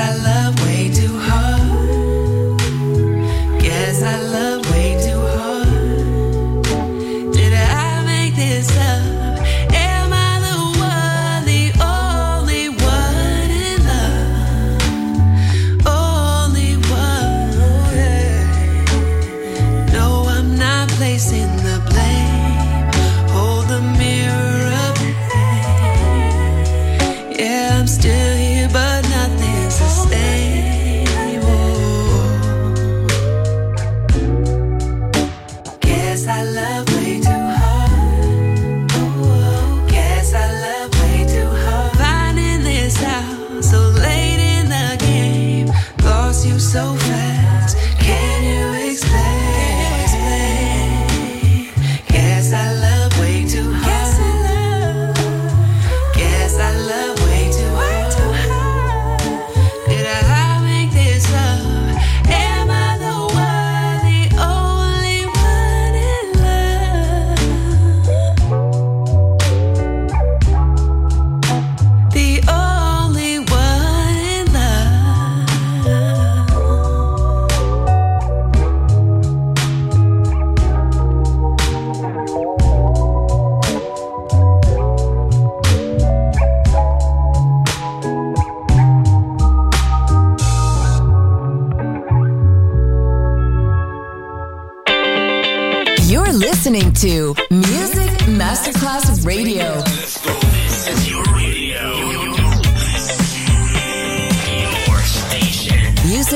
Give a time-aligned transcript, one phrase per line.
[0.00, 0.27] I love.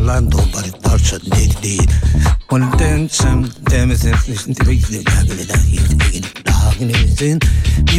[0.00, 1.90] Orlando, but it does a need deed.
[2.48, 6.88] When tension, damage, listen to me, the baggy that you dig in, the hog in,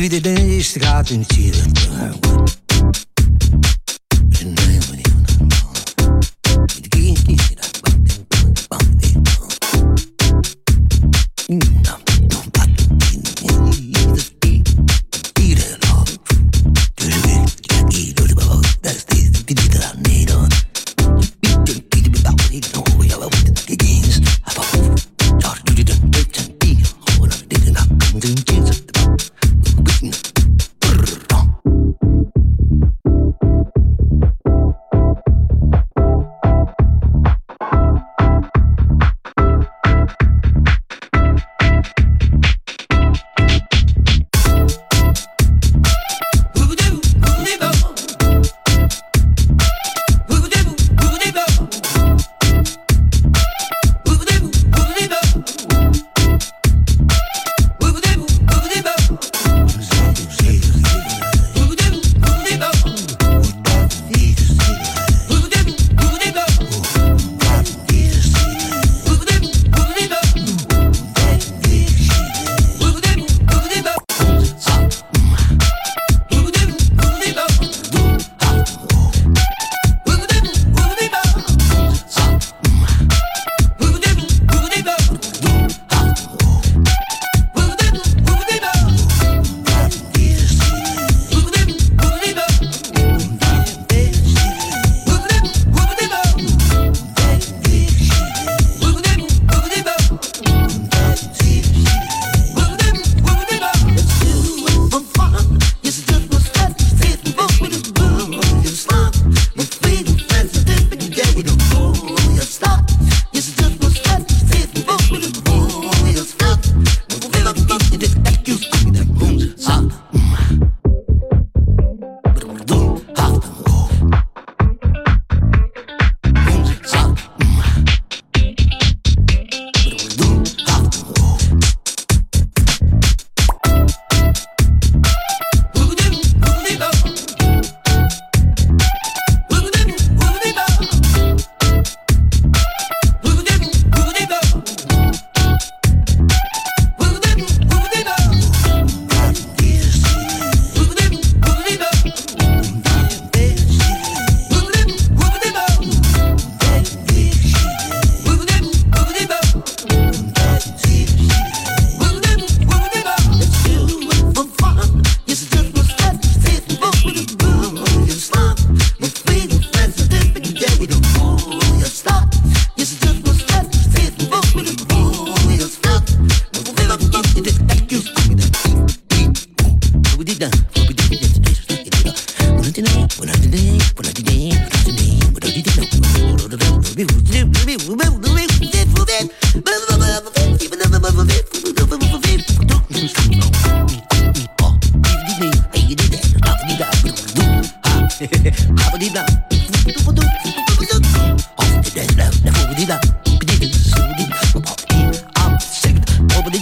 [0.10, 2.61] the day, she got the cheer.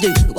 [0.01, 0.38] 对。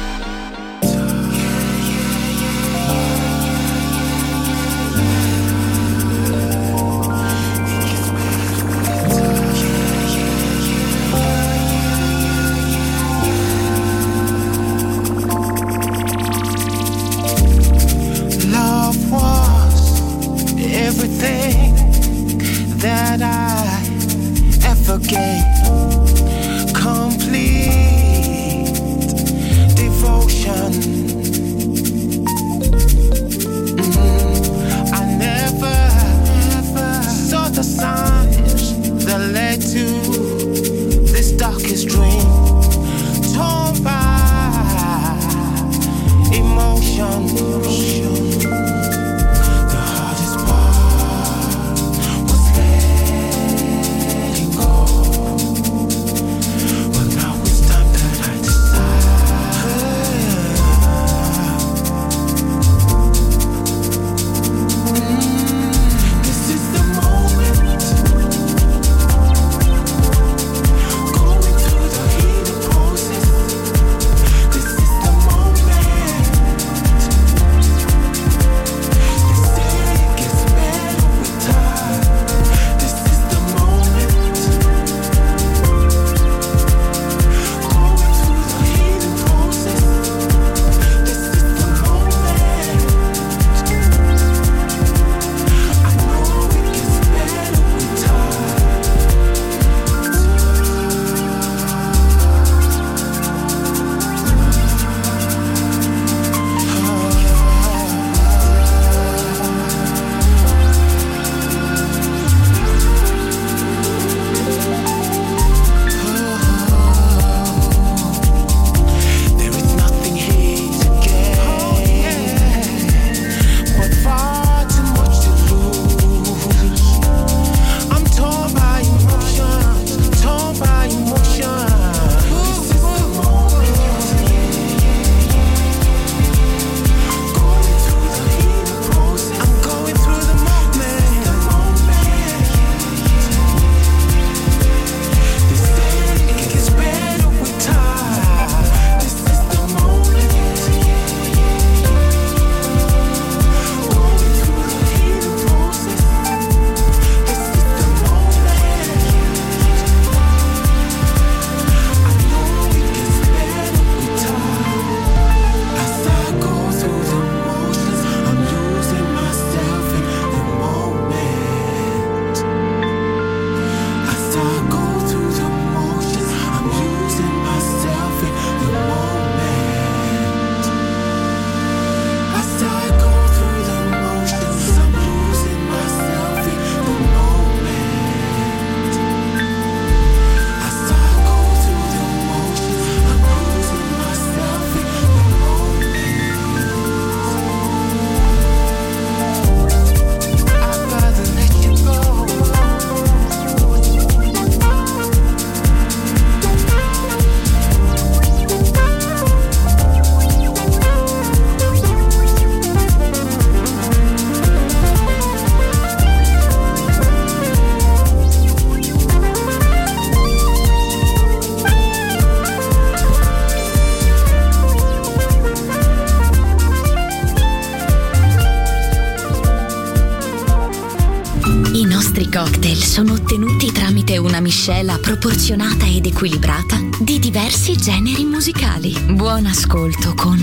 [234.61, 238.95] miscela proporzionata ed equilibrata di diversi generi musicali.
[239.15, 240.37] Buon ascolto con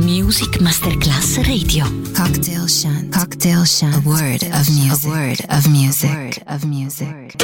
[0.00, 1.86] Music Masterclass Radio.
[2.14, 3.16] Cocktail Shant.
[3.16, 3.94] Cocktail Shant.
[3.94, 5.06] A word of music.
[5.06, 6.10] A word of music.
[6.10, 7.43] A word of music.